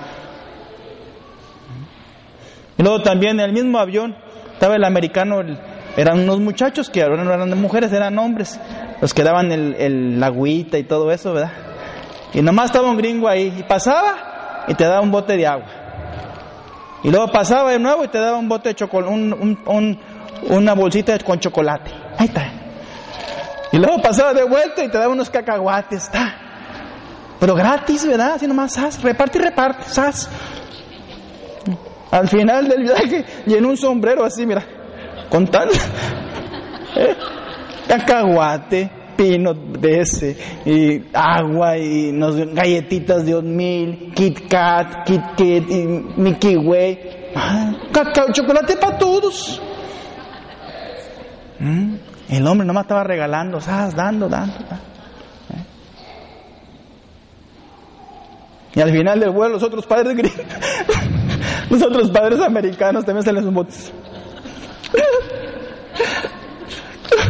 Y 2.79 2.83
luego 2.83 3.03
también 3.03 3.41
en 3.41 3.47
el 3.47 3.53
mismo 3.53 3.79
avión 3.79 4.17
estaba 4.53 4.77
el 4.77 4.85
americano, 4.85 5.41
eran 5.97 6.21
unos 6.21 6.41
muchachos 6.41 6.89
que 6.89 7.03
ahora 7.03 7.23
no 7.23 7.33
eran 7.33 7.61
mujeres, 7.61 7.93
eran 7.93 8.19
hombres, 8.19 8.59
los 9.01 9.13
que 9.13 9.23
daban 9.23 9.53
el, 9.53 9.75
el, 9.75 10.23
agüita 10.23 10.79
y 10.79 10.85
todo 10.85 11.11
eso, 11.11 11.33
¿verdad? 11.33 11.53
Y 12.33 12.41
nomás 12.43 12.67
estaba 12.67 12.89
un 12.89 12.97
gringo 12.97 13.29
ahí, 13.29 13.53
y 13.59 13.63
pasaba 13.63 14.65
y 14.69 14.75
te 14.75 14.85
daba 14.85 15.01
un 15.01 15.11
bote 15.11 15.37
de 15.37 15.47
agua. 15.47 15.67
Y 17.03 17.11
luego 17.11 17.31
pasaba 17.33 17.73
de 17.73 17.79
nuevo 17.79 18.05
y 18.05 18.09
te 18.09 18.19
daba 18.19 18.39
un 18.39 18.49
bote 18.49 18.71
de 18.71 18.75
chocolate, 18.77 19.13
un, 19.13 19.59
un, 19.67 20.01
una 20.49 20.75
bolsita 20.75 21.19
con 21.19 21.41
chocolate. 21.41 21.91
Ahí 22.17 22.27
está. 22.27 22.49
Y 23.73 23.79
luego 23.79 24.01
pasaba 24.01 24.33
de 24.35 24.45
vuelta 24.45 24.85
y 24.85 24.89
te 24.89 24.99
daba 24.99 25.13
unos 25.13 25.29
cacahuates, 25.29 26.05
está. 26.05 26.37
Pero 27.41 27.55
gratis, 27.55 28.07
¿verdad? 28.07 28.35
Así 28.35 28.47
nomás, 28.47 29.03
reparte 29.03 29.39
y 29.39 29.41
reparte, 29.41 29.85
sas. 29.89 30.31
Al 32.13 32.29
final 32.29 32.69
del 32.69 32.83
viaje 32.83 33.25
llenó 33.47 33.71
un 33.71 33.77
sombrero 33.79 34.23
así, 34.23 34.45
mira, 34.45 34.63
con 35.31 35.47
tal 35.47 35.71
¿eh? 36.97 37.17
cacahuate, 37.89 38.91
pino 39.17 39.55
de 39.55 40.01
ese, 40.01 40.37
y 40.67 41.05
agua, 41.15 41.79
y 41.79 42.13
galletitas 42.53 43.25
de 43.25 43.41
mil, 43.41 44.13
Kit 44.15 44.47
Kat, 44.47 45.07
Kit 45.07 45.23
Kit, 45.37 45.71
y 45.71 45.87
Mickey 46.21 46.59
Way, 46.59 47.31
ah, 47.35 47.73
cacao, 47.91 48.31
chocolate 48.31 48.77
para 48.77 48.99
todos. 48.99 49.59
¿Mm? 51.61 51.95
El 52.29 52.47
hombre 52.47 52.67
nomás 52.67 52.85
estaba 52.85 53.05
regalando, 53.05 53.59
¿sabes? 53.59 53.95
Dando, 53.95 54.29
dando, 54.29 54.53
dando. 54.59 54.85
¿eh? 55.55 55.65
Y 58.75 58.81
al 58.83 58.91
final 58.91 59.19
del 59.19 59.31
vuelo 59.31 59.55
los 59.55 59.63
otros 59.63 59.87
padres 59.87 60.15
gritan. 60.17 61.12
Los 61.73 61.83
otros 61.83 62.11
padres 62.11 62.39
americanos 62.39 63.03
también 63.03 63.25
salen 63.25 63.45
sus 63.45 63.55
botes. 63.55 63.91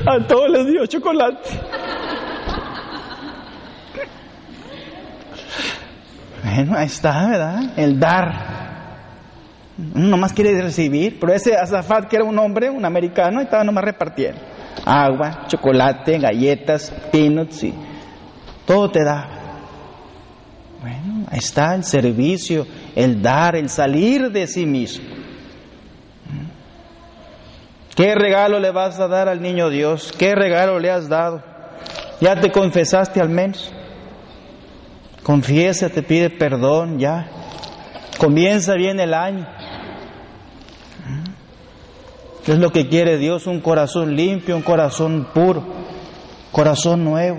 A 0.05 0.26
todos 0.26 0.50
les 0.50 0.66
dio 0.66 0.85
chocolate. 0.87 1.48
Bueno, 6.42 6.76
ahí 6.76 6.87
está, 6.87 7.28
¿verdad? 7.28 7.72
El 7.76 8.00
dar. 8.00 8.33
Nomás 9.76 10.33
quiere 10.33 10.61
recibir, 10.61 11.20
pero 11.20 11.33
ese 11.33 11.55
Azafat, 11.55 12.09
que 12.09 12.16
era 12.16 12.24
un 12.24 12.37
hombre, 12.37 12.68
un 12.68 12.85
americano, 12.85 13.40
estaba 13.40 13.62
nomás 13.62 13.85
repartiendo. 13.85 14.40
Agua, 14.85 15.44
chocolate, 15.46 16.18
galletas, 16.18 16.90
peanuts 17.12 17.62
y 17.62 17.72
todo 18.66 18.90
te 18.90 19.05
da. 19.05 19.41
Bueno, 20.83 21.27
ahí 21.31 21.38
está 21.38 21.77
el 21.77 21.85
servicio, 21.85 22.66
el 22.97 23.23
dar, 23.23 23.55
el 23.55 23.68
salir 23.68 24.33
de 24.33 24.49
sí 24.49 24.66
mismo. 24.66 25.05
¿Qué 27.95 28.14
regalo 28.16 28.59
le 28.59 28.73
vas 28.73 28.99
a 28.99 29.07
dar 29.07 29.29
al 29.29 29.40
niño 29.40 29.71
Dios? 29.71 30.12
¿Qué 30.18 30.35
regalo 30.35 30.81
le 30.81 30.90
has 30.90 31.09
dado? 31.09 31.42
¿Ya 32.21 32.40
te 32.40 32.51
confesaste 32.51 33.21
al 33.21 33.29
menos? 33.29 33.73
Confiesa, 35.23 35.88
te 35.88 36.03
pide 36.03 36.31
perdón 36.31 36.99
ya. 36.99 37.31
Comienza 38.18 38.75
bien 38.75 38.99
el 38.99 39.14
año. 39.14 39.47
Es 42.47 42.59
lo 42.59 42.73
que 42.73 42.88
quiere 42.88 43.18
Dios, 43.18 43.47
un 43.47 43.61
corazón 43.61 44.16
limpio, 44.16 44.57
un 44.57 44.62
corazón 44.62 45.29
puro, 45.33 45.64
corazón 46.51 47.05
nuevo, 47.05 47.38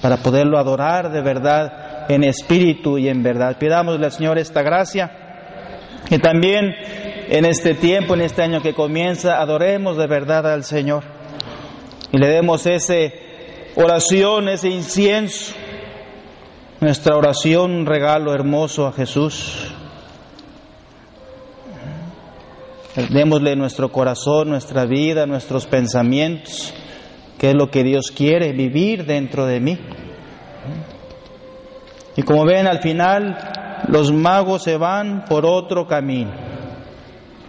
para 0.00 0.18
poderlo 0.18 0.58
adorar 0.58 1.10
de 1.10 1.20
verdad 1.20 2.06
en 2.08 2.24
espíritu 2.24 2.98
y 2.98 3.08
en 3.08 3.22
verdad. 3.22 3.58
Pidámosle 3.58 4.06
al 4.06 4.12
Señor 4.12 4.38
esta 4.38 4.62
gracia, 4.62 5.10
que 6.08 6.18
también 6.18 6.74
en 7.28 7.44
este 7.44 7.74
tiempo, 7.74 8.14
en 8.14 8.22
este 8.22 8.42
año 8.42 8.62
que 8.62 8.74
comienza, 8.74 9.40
adoremos 9.40 9.96
de 9.96 10.06
verdad 10.06 10.50
al 10.52 10.64
Señor 10.64 11.04
y 12.10 12.18
le 12.18 12.28
demos 12.28 12.66
ese 12.66 13.28
oración, 13.74 14.48
ese 14.48 14.68
incienso, 14.68 15.54
nuestra 16.80 17.16
oración, 17.16 17.72
un 17.72 17.86
regalo 17.86 18.32
hermoso 18.34 18.86
a 18.86 18.92
Jesús. 18.92 19.72
Démosle 23.10 23.54
nuestro 23.54 23.92
corazón, 23.92 24.48
nuestra 24.48 24.84
vida, 24.84 25.26
nuestros 25.26 25.66
pensamientos, 25.66 26.74
que 27.38 27.50
es 27.50 27.54
lo 27.54 27.70
que 27.70 27.84
Dios 27.84 28.10
quiere 28.10 28.52
vivir 28.52 29.06
dentro 29.06 29.46
de 29.46 29.60
mí. 29.60 29.78
Y 32.16 32.22
como 32.22 32.44
ven 32.44 32.66
al 32.66 32.80
final, 32.80 33.36
los 33.88 34.12
magos 34.12 34.64
se 34.64 34.76
van 34.76 35.24
por 35.24 35.46
otro 35.46 35.86
camino. 35.86 36.32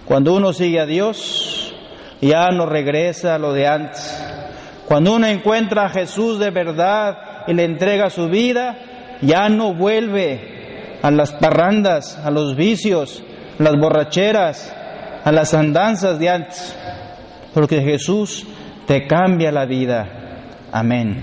Cuando 0.05 0.33
uno 0.33 0.53
sigue 0.53 0.79
a 0.79 0.85
Dios, 0.85 1.73
ya 2.21 2.49
no 2.49 2.65
regresa 2.65 3.35
a 3.35 3.39
lo 3.39 3.51
de 3.53 3.67
antes. 3.67 4.25
Cuando 4.87 5.15
uno 5.15 5.27
encuentra 5.27 5.85
a 5.85 5.89
Jesús 5.89 6.39
de 6.39 6.51
verdad 6.51 7.45
y 7.47 7.53
le 7.53 7.63
entrega 7.63 8.09
su 8.09 8.27
vida, 8.27 8.77
ya 9.21 9.49
no 9.49 9.73
vuelve 9.73 10.97
a 11.01 11.11
las 11.11 11.31
parrandas, 11.33 12.17
a 12.17 12.31
los 12.31 12.55
vicios, 12.55 13.23
a 13.59 13.63
las 13.63 13.75
borracheras, 13.75 14.75
a 15.23 15.31
las 15.31 15.53
andanzas 15.53 16.19
de 16.19 16.29
antes, 16.29 16.75
porque 17.53 17.81
Jesús 17.81 18.45
te 18.89 19.05
cambia 19.05 19.51
la 19.51 19.65
vida. 19.65 20.07
Amén. 20.71 21.15